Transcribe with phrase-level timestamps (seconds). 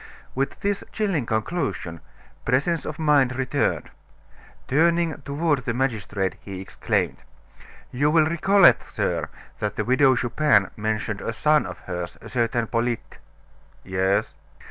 [0.33, 1.99] With this chilling conclusion,
[2.43, 3.91] presence of mind returned.
[4.67, 7.17] Turning toward the magistrate, he exclaimed:
[7.91, 9.29] "You will recollect, sir,
[9.59, 13.19] that the Widow Chupin mentioned a son of hers, a certain Polyte"
[13.83, 14.33] "Yes."